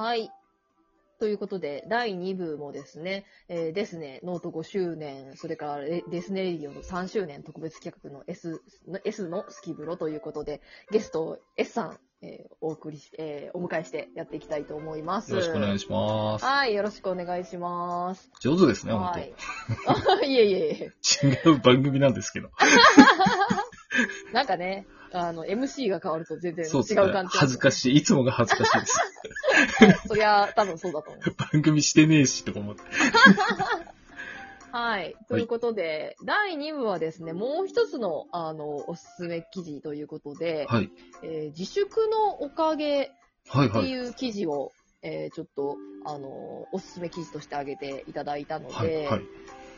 [0.00, 0.30] はい。
[1.18, 15.32] ということで、第2部もですね、えーですね、ノート5周年、それからレデスネレディオの3周年特別企画の S の S のスキブロということで、ゲスト S さん、えーお送りし、えーお迎えしてやっていきたいと思います。
[15.32, 16.46] よろしくお願いします。
[16.46, 18.30] はい、よろしくお願いします。
[18.40, 19.34] 上手ですね、本はい。
[20.24, 20.92] えいえいえ。
[21.44, 22.48] 当 違う番組なんですけど。
[24.32, 27.26] なんかね、あの、MC が変わると全然違そううですね感。
[27.26, 27.38] じ。
[27.38, 27.96] 恥ずかしい。
[27.96, 28.98] いつもが恥ずかしいです。
[30.06, 30.08] い。
[30.08, 31.34] そりゃ、多分そうだと思う。
[31.52, 32.82] 番組してねえし、とか思って。
[34.72, 35.16] はい。
[35.28, 40.90] ということで、第2部はですね、もう一つの、あの、おすすめ記事ということで、はい。
[41.22, 43.12] えー自粛のおかげって
[43.48, 43.88] はいはい。
[43.90, 44.70] いう記事を、
[45.02, 49.06] えーちょっと、あの、おすすめ記事として挙げていただいたので、はい。
[49.06, 49.22] はい。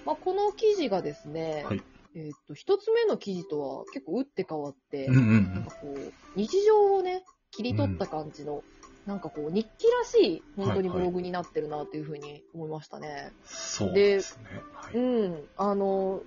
[0.04, 1.82] まあ、この記事がですね、はい
[2.14, 8.62] えっと、一つ目の記事とは結構打って変わって、うんうんなんかこう、日常をね、切り取った感じの、
[9.06, 13.32] なんかこう、日記らしい、本当にブログになってるなっていうふうに思いましたね。
[13.44, 14.62] そうですね。
[14.74, 14.94] はい。
[14.96, 15.48] うん。
[15.56, 16.22] あの、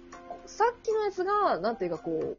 [0.45, 2.37] さっきのやつが、なんていうかこう、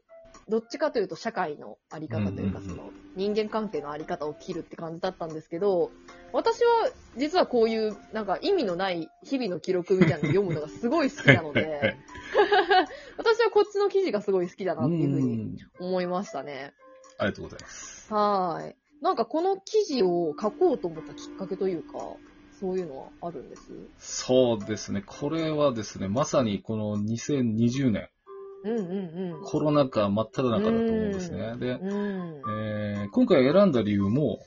[0.48, 5.90] どっちかというと社会のあり方というか、うんうんうんその人間関係のあり方を切るって感じだったんですけど、
[6.32, 11.96] 私は実はこういうなんか意味のない日々の記録みたいなのを読むのがすごい好きなので、
[13.16, 16.74] 私はこっちの記事がすごい好きだなっていうふうにん思いましたね。
[17.18, 18.12] ありがとうございます。
[18.12, 18.74] はーい。
[19.02, 21.98] なんかこの記事を書こうと思ったきっかけというか、
[22.60, 23.62] そういうのはあるんです？
[23.98, 25.02] そうですね。
[25.06, 28.08] これはですね、まさにこの2020年、
[28.64, 28.82] うんう
[29.38, 31.56] んコロナ禍真っ只中だと思うんですね。
[31.58, 31.88] で、うん。
[31.88, 32.42] うん。
[32.50, 34.40] えー今回選んだ理由も、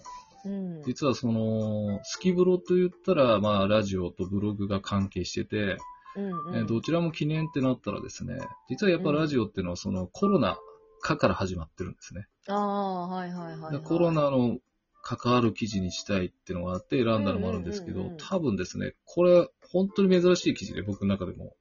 [0.45, 0.84] うん。
[0.84, 5.78] 実はその、スキブロと言ったら、まあ、ラジオとブログが関係してて、
[6.16, 10.58] うんえーどちらも記念ってなったらですね、実はやっぱラジオっていうのはそのコロナ
[11.02, 12.28] 禍から始まってるんですね。
[12.48, 13.72] ああ、はいはいはい、はい。
[13.73, 14.58] でコロナの
[15.02, 21.56] 関わる記事にしたいっていうのがあって選んだのもあるんですけどうんうんうんうん、多分ですね、これ本当に珍しい記事で僕の中でも。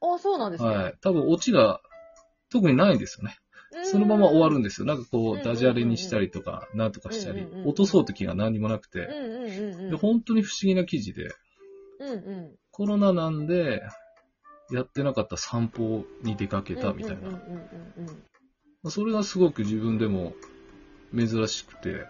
[0.00, 0.68] あそうなんですね。
[0.68, 0.94] はい。
[1.00, 1.80] 多分オチが
[2.50, 3.38] 特にないんですよね。
[3.82, 4.86] そのまま終わるんでですよ。
[4.86, 9.06] なんかこう、ダジャレにしたりとか、なんとかしたり落とそうって気が何にもなくて。
[9.90, 11.34] で本当に不思議な記事で。
[12.70, 13.82] コロナなんで、
[14.72, 17.18] やってなかった散歩に出かけたみたい
[18.82, 18.90] な。
[18.90, 20.34] それがすごく自分でも
[21.16, 22.06] 珍しくて。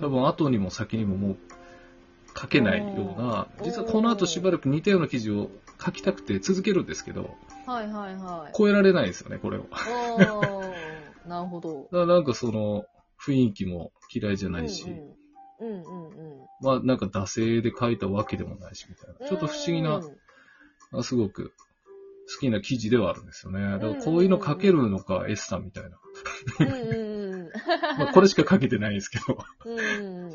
[0.00, 1.36] 多分後にも先にももう
[2.38, 5.50] 書けないような、実はこの後しばらく似たような記事を
[5.82, 7.34] 書きたくて続けるんですけど、
[7.66, 8.52] はいはいはい。
[8.56, 9.66] 超えられないですよね、これを。
[11.26, 11.88] なるほど。
[11.90, 12.84] らなんかその
[13.20, 16.46] 雰囲気も嫌いじゃないし、うんうんうんうん。
[16.60, 19.26] まあなんか惰性で書いたわけでもないしみたいな。
[19.26, 20.02] ちょっと不思議な、
[20.92, 21.52] あすごく
[22.28, 23.60] 好きな記事ではあるんですよね。
[23.60, 25.98] だからこういうの書けるのか、S さんみたいな。
[26.60, 27.50] うんうんうん。
[27.98, 29.38] まあこれしか書けてないんですけど。
[29.64, 30.34] うんう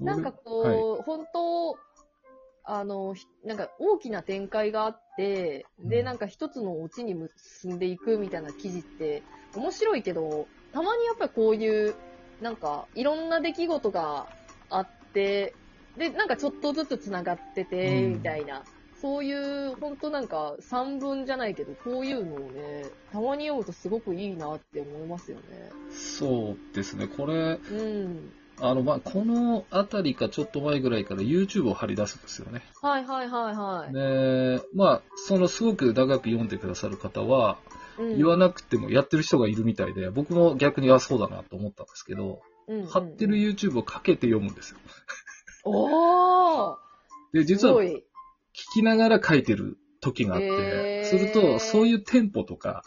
[0.00, 1.76] なんかこう、はい本当、
[2.70, 7.16] あの、ひなんか大きな展開があって、で、うんなんか一つのオチに
[7.62, 9.22] 進んでいくみたいな記事って
[9.56, 11.94] 面白いけど、たまにやっぱりこういう、
[12.42, 14.26] なんかいろんな出来事が
[14.68, 15.54] あって、
[15.96, 18.62] で、なんかちょっとずつ繋がってて、うんみたいな。
[19.00, 25.70] そういう、本当なんか散文じゃないけど、こういうのをね、たまに読むとすごくいいなって思いますよね。
[25.90, 27.06] そうですね。
[27.06, 28.32] これ、うん。
[28.60, 32.62] あの、まあ、このあたりかちょっと前ぐらいから YouTube を貼り出すんですよね。
[32.82, 33.92] はいはいはいはい。
[33.92, 37.58] で、まあ、そのすごく長く読んでくださる方は、
[37.98, 44.78] うん言わなくてもやってる人がいるみたいで、僕も逆にあ、そうだなと思ったんですけど、うんうん貼ってる YouTube をかけて読むんですよ。
[45.64, 46.76] おー
[47.32, 48.02] で、実は聞。
[48.52, 52.84] きながら書いてる時があって、すると、そういうテンポとか、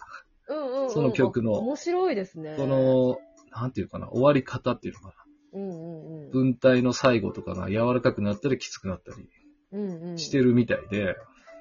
[0.47, 0.91] うんうん、うん。
[0.91, 2.55] その曲のあ面白いですね。
[2.57, 3.17] そ、の、
[3.51, 5.13] なんていうかな、終わり方っていうのかな。
[5.53, 6.31] うんうんうん。
[6.31, 9.29] 文体の最後とかが柔らかくなったりきつくなったり。
[10.17, 11.15] してるみたいで、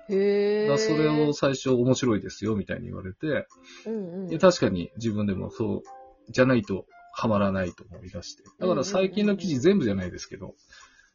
[0.08, 3.46] へーだそれを、最初面白いですよみたいに言われて、
[3.86, 4.28] うんうん。
[4.28, 5.82] で確かに自分でもそう、
[6.28, 8.42] じゃないとハマらないと思い出して。
[8.58, 10.54] だから最近の記事全部じゃないですけど、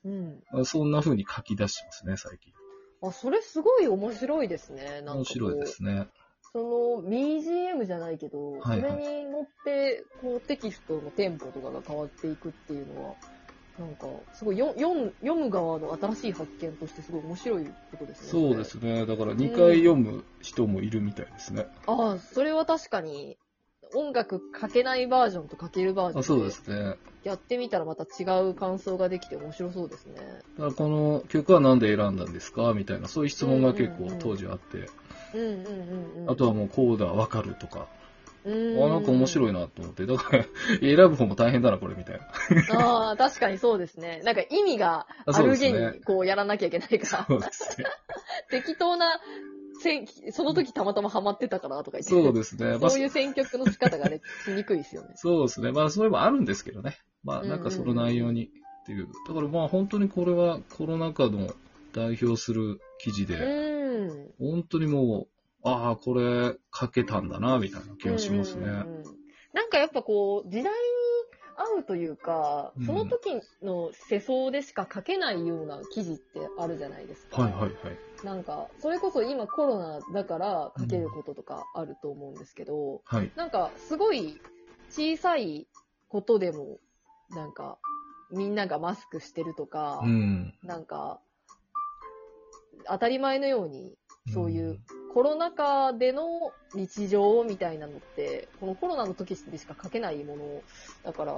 [0.06, 0.66] うん。
[0.66, 2.54] そんな風に書き出してますね、最近。
[3.02, 5.02] あ、それすごい面白いですね。
[5.02, 6.08] なんか面白いですね。
[6.56, 13.16] その BGM じゃないけど、はいはいそれに乗って、こうテキストのテンポとかが変わっていくっていうのは、
[13.78, 18.30] なんか、すごいよ読む読む側の新しい発見としてすごい面白いことですね。
[18.30, 19.06] そうですね。
[19.06, 21.68] だから2回読む人もいるみたいですね。
[21.88, 23.38] ああ、それは確かに、
[23.94, 26.96] 音楽かけないバージョンとかけるバージョンあそうですね。
[27.24, 30.16] やってみたらまた違う感想ができて面白そうですね。
[30.16, 32.74] だからこの曲は何で選んだんですか？
[32.74, 35.05] みたいな、そういう質問が結構当時あって、うんうんうんうん。
[36.28, 37.88] あとはもうこうだ、わかるとか、
[38.46, 39.50] うんあ、なんか面白い。
[39.50, 40.06] いなと思って。
[40.06, 40.46] だから、
[40.80, 42.20] 選ぶ方も大変だな、これ、みたい
[42.70, 42.80] な。
[42.80, 44.22] ああ、確かにそうですね。
[44.24, 47.48] なんか意味があるげねにこうやらなきゃいけないから、ね。
[48.52, 49.20] 適当な
[49.82, 52.10] 選、その時たまたまハマってたからとか言って。
[52.12, 52.78] そうですね。
[52.78, 55.14] まあそういう選曲の仕方がね、しにくいですよね。
[55.18, 55.72] そうですね。
[55.72, 57.00] まあ、それもあるんですけどね。
[57.24, 59.08] まあ、なんかその内容にっていう。
[59.28, 61.50] だからまあ、本当にこれはコロナ禍の
[61.94, 63.75] 代表する記事うで、ん。
[64.40, 65.28] 本当にも
[65.64, 68.66] う、ああ、これ書けたんだな、みたいな気がしますね。
[68.66, 70.70] うんうんうんなんかやっぱこう、時代に
[71.56, 77.42] 合うというか、うんその時の世相でしか書けないような記事ってあるじゃないですか。
[77.42, 77.72] はいはいはい。
[78.26, 83.32] なんか、それこそ今コロナだから書けることとかあると思うんですけど、はい。
[83.38, 84.42] なんかすごい
[84.90, 85.68] 小さい
[86.10, 86.80] ことでも、
[87.30, 87.78] なんか、
[88.32, 90.54] みんながマスクしてるとか、うん。
[90.64, 91.22] なんか、
[92.88, 93.98] 当たり前のように、
[94.34, 94.80] そういう
[95.14, 100.44] コロナ禍での日常みたいなのって、このコロナの時でしか書けないもの
[101.04, 101.34] だから、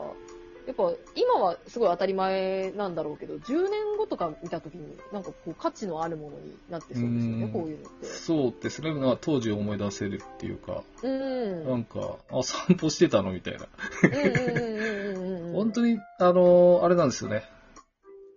[0.68, 8.06] やっぱ今はすごい当たり前なんだろうけど、10年後とか見た時に、なんかこう価値のあるものになってそうですよね、うんこういうのって。
[8.06, 8.92] そうですね。
[8.92, 11.70] まあ当時を思い出せるっていうか、うん。
[11.70, 13.68] なんか、あ、散歩してたのみたいな。
[15.54, 17.44] 本当に、あのーあれなんですよね。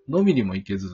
[0.08, 0.88] 飲みにも行けず、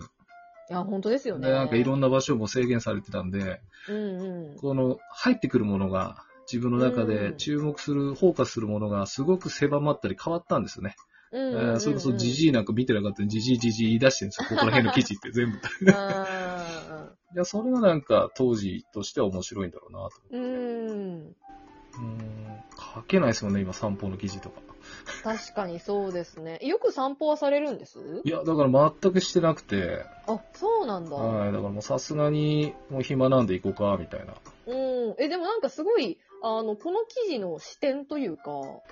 [0.68, 1.48] いや、本当ですよね。
[1.48, 4.56] で、なんかいろんな場所も制限されてたんで、うんうん。
[4.56, 10.96] この入ってくるものが、自分の中で注目する、フォーカスするものがすごく狭まったり変わったんですよね。
[11.32, 14.48] うんうんうんうんえーそれこそジジイなんか見てなかったらジジイジジイ言い出してるんですよ。
[14.56, 15.56] ここら辺の記事って全部。
[15.56, 15.60] い
[15.92, 20.10] あや、それがなんか当時としては面白いんだろうなと。
[20.32, 21.26] ーうん。
[21.26, 22.62] うーん、
[22.94, 24.62] 書けないですもんね、今散歩の記事とか。
[25.22, 26.58] 確かにそうですね。
[26.62, 27.98] よく散歩はされるんです？
[28.24, 31.16] いや、だから全くしてなくて、あ、そうなんだ。
[31.16, 34.34] はい、だからもうさすがにもう暇なんで行こうか、みたいな。
[34.66, 34.74] う
[35.10, 35.14] ん。
[35.18, 38.42] え、でもなんかすごい、あの、この記事の視点というか、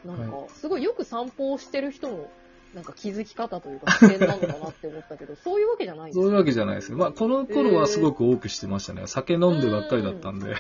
[0.04, 2.26] なんか、すごいよく散歩をしてる人の、
[2.74, 6.98] なんか気づき方というか 視点なのかなって思ったけど、そういうわけじゃないんですそういうわけじゃないですよ。
[6.98, 9.06] まあ、この頃はすごく多くしてましたね。
[9.06, 10.56] 酒飲んでばっかりだったんで、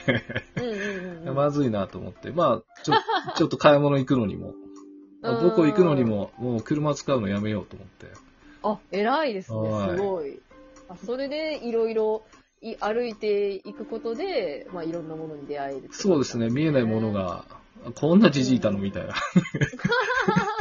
[0.56, 1.34] うんうんうんうん。
[1.34, 2.30] まずいなと思って。
[2.30, 2.94] まあ、ちょ、
[3.36, 4.54] ちょっと買い物行くのにも、
[5.24, 8.06] あどこ行くのにも、もう車使うのやめようと思って。
[8.62, 9.58] あ、偉いですね。
[9.58, 10.40] はいすごい。
[10.88, 12.22] あそれでいろいろ
[12.60, 17.12] い歩いていくことで、まあいろんなものに出会えるってことそうですね、見えないもの。
[17.12, 17.44] が、
[17.94, 18.78] こんなじじいいたの？
[18.78, 19.14] みたいな。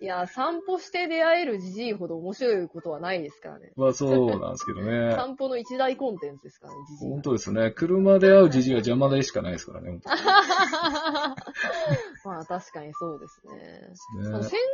[0.00, 3.72] いや、散歩して出会えるじじいほど面白いことはないですからね。
[3.76, 5.14] まあそうなんですけどね。
[5.14, 7.10] 散歩の一大コンテンツですからね、じじい。
[7.10, 7.70] 本当ですね。
[7.70, 9.90] 車で会うじじいは邪魔でしかないですからね。
[9.90, 10.00] 本
[12.24, 13.52] まあ確かにそうですね。
[14.22, 14.66] ねあの戦場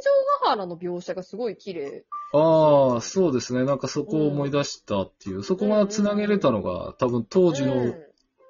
[0.42, 2.04] ヶ原の描写がすごい綺麗。
[2.32, 3.64] ああ、そうですね。
[3.64, 8.04] なんかそこを思い出したっていう、そこが繋げれたのが、多分当時のうん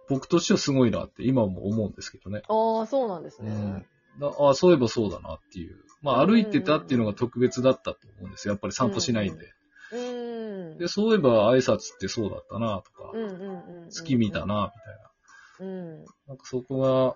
[0.09, 2.43] 僕としてはすごいなって今も思うんですけどね。
[2.49, 3.51] ああ、そうなんですね。
[3.51, 3.83] うんだ
[4.21, 5.77] ああ、そういえばそうだなっていう。
[6.03, 8.53] まあ歩いてたっていうのが特別だったと思うんですよ。
[8.53, 9.53] やっぱり散歩しないんで。
[9.93, 10.79] うん。
[10.79, 13.13] で、そういえば挨拶ってそうだったなとか。
[13.91, 14.73] 月見たな、
[15.61, 15.73] みたいな。
[15.73, 16.05] うん。
[16.29, 17.15] なんかそこが、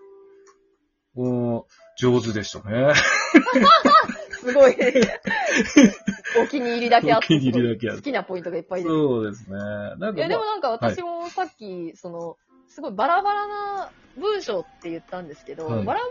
[1.15, 1.65] もう、
[1.99, 2.95] 上手でしたね。
[4.31, 4.77] すごい。
[6.41, 7.27] お気に入りだけあって。
[7.27, 9.59] お気に入りだけある好きなポイントがいっぱい出てそうですね。
[9.59, 12.37] なんか、いや、でもまなんか私もさっき、その、
[12.69, 16.09] すごいバラバラな文章って言ったんですけど、はいバラバラ、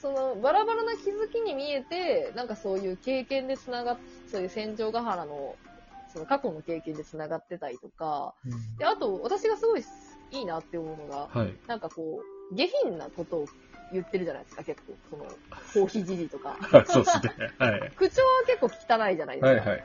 [0.00, 5.56] その、バラバラな気づきに見えて、なんかそういう経験でつながっ、そういう戦場ヶ原の、
[6.12, 9.82] その過去の経験でつながってたりとか、うんで、あと、私がすごい
[10.30, 11.54] いいなって思うのが、はい。
[11.66, 13.46] なんかこう、下品なことを
[13.92, 14.98] 言ってるじゃないですか、結構。
[15.10, 15.24] その、
[15.74, 16.58] コーヒーじじとか。
[16.86, 17.32] そうですね。
[17.58, 17.92] はい。
[17.96, 18.66] 口調は結構
[19.06, 19.48] 汚いじゃないですか。
[19.48, 19.84] はいはい。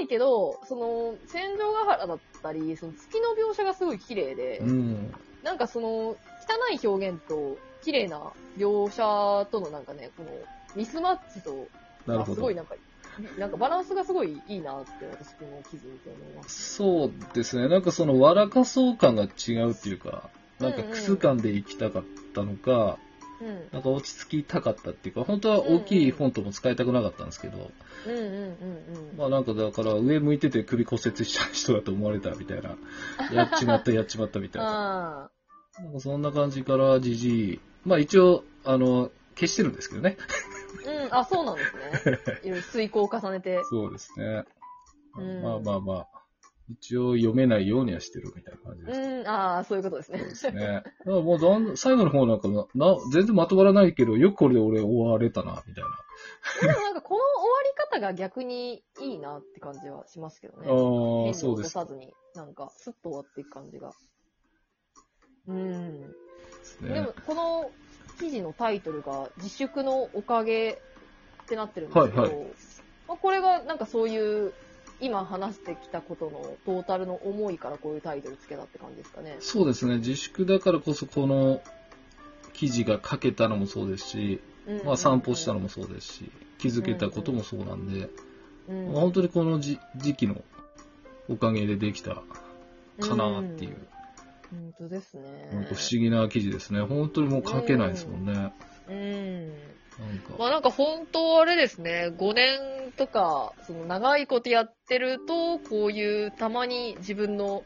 [0.00, 5.12] 汚いけど、その、戦場ヶ原だったり、その月の描写がすごい綺麗で、うん。
[5.42, 6.16] なんかその、汚
[6.72, 10.30] い表現と、綺麗な描写とのなんかね、この、
[10.74, 11.68] ミスマッチと、
[12.04, 12.56] なるほどすごい。
[12.56, 12.74] なんか、
[13.38, 16.74] なんかバランスがすごいいいなって私この記事見て思います。
[16.74, 17.68] そうですね。
[17.68, 22.98] なんかその笑かそう感が違うっていうか、なんかクス感で行きたかったのか、
[23.40, 23.68] うん。
[23.70, 27.70] なんか落ち着きたかったっていうか、本当は大きいフォントも使いたくなかったんですけど、
[28.04, 29.16] うんうんうんうん。
[29.16, 32.76] まあなんかだから上向いてて首骨折した人だと思われたみたいな、
[33.32, 35.30] やっちまったやっちまったみたいな。
[35.78, 40.16] あなんかそんな感じからじじい、まあ一応、あの、消してるんですけどね。
[40.86, 40.90] あ。
[40.90, 42.18] うん、あ、そうなんですね。
[42.44, 43.62] いろいろ遂行を重ねて。
[43.64, 44.44] そうですね。
[45.18, 46.08] うんまあまあまあ、
[46.68, 49.00] 一応読めないようにはしてるみたいな感じです。
[49.00, 50.18] うん、ああ、そういうことですね。
[50.18, 50.60] そうですね。
[50.60, 55.90] だからもうだん最後の方なんかな、な全然まとまらないけど、よくこれで俺終われたな、みたいな。
[56.60, 60.66] でもなんかこの終わり方が逆にいいなって感じはしますけどね。
[60.68, 63.92] ああ、変に落そうですとさずに、なんか、スッと終わっていく感じが。
[65.46, 66.14] うん。
[66.80, 66.94] ね。
[66.94, 67.70] でも、この
[68.18, 70.82] 記事のタイトルが自粛のおかげ
[71.42, 72.46] ってなってるんですけど、はいはい。
[73.08, 74.52] まあ、これがなんかそういう、
[74.98, 79.36] 今話してきたことのトータルの思いからこういうタイトルつけたって感じですかね。
[79.40, 79.98] そうですね。
[79.98, 81.60] 自粛だからこそこの
[82.54, 84.40] 記事が書けたのもそうですし、
[84.84, 88.08] まあ散歩したのもそうですし、気づけたこともそうなんで、
[88.68, 90.42] うん、まあ本当にこのじ時期の
[91.28, 92.14] おかげでできた
[93.00, 93.76] かなっていう、
[94.50, 95.50] 本当ですね。
[95.52, 96.80] なんか不思議な記事ですね。
[96.82, 98.52] 本当にもう書けないですもんね。
[98.88, 99.48] うん。
[99.48, 100.34] なんか。
[100.38, 107.64] まあなんか本当あれですね、5年とか、その長いことやってると、こういうたまに自分の、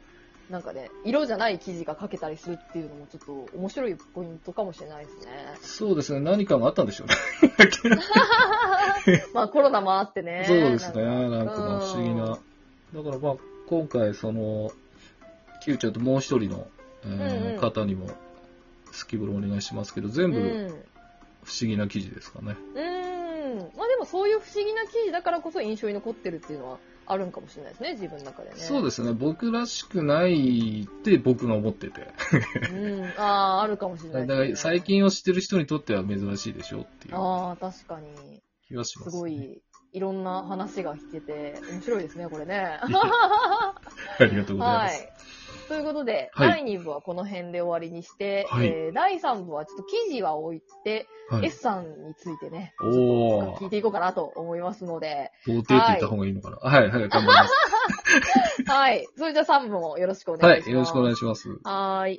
[0.48, 5.54] なんかね、色じゃない記事が書けたりするっていうのもちょっと面白いポイントかもしれないですね。
[5.60, 6.20] そうですね。
[6.20, 7.14] 何かがあったんでしょうね。
[9.32, 10.44] まあコロナもあってね。
[10.46, 11.04] そうですね。
[11.04, 12.38] なんか不思議な。
[12.94, 13.36] だからまあ
[13.68, 14.72] 今回その、
[15.60, 16.66] キューちゃんともう一人の、
[17.04, 17.16] えーう
[17.50, 18.08] んうん方にも、
[18.92, 20.68] スキブロお願いしますけど、全部うん。
[21.44, 22.56] 不思議な記事ですかね。
[22.74, 23.58] うん。
[23.76, 28.56] まあでもそういう不思議な記事だからこそ印象に残ってるっていうのはあるんかもしれないですね、自分の中でね。
[28.56, 29.12] そうですね。
[29.12, 32.08] 僕らしくないって僕が思ってて。
[32.72, 33.04] うん。
[33.18, 34.82] ああ、あるかもしれないだから最。
[34.82, 38.42] 近を知ってる人にとっては珍しいでしょっていうああ、確かに。
[38.68, 39.60] 気がしますす、ごい、
[39.92, 42.78] いろんな話が聞けて、面白いですね、これね。
[42.80, 42.86] あ
[44.24, 45.00] りがとうございます。
[45.00, 45.12] はい。
[45.70, 51.46] ということで、はい第2部はこの辺で終わりにして、はいえー第3部はちょっと記事は置いて、はい。
[51.46, 56.56] S さんについてね、おー、聞いていこうかなと思いますので、童貞って言った方がいいのかな？
[56.56, 57.54] はい、はい、頑張ります。
[58.66, 59.06] はい。
[59.16, 60.66] それじゃあ3部もよろしくお願いします。
[60.66, 61.48] はい、よろしくお願いします。
[61.62, 62.18] はーい。